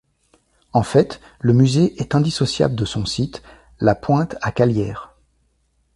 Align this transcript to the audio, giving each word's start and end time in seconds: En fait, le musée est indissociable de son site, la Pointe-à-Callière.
En 0.73 0.81
fait, 0.81 1.21
le 1.41 1.53
musée 1.53 2.01
est 2.01 2.15
indissociable 2.15 2.73
de 2.73 2.85
son 2.85 3.05
site, 3.05 3.43
la 3.79 3.93
Pointe-à-Callière. 3.93 5.13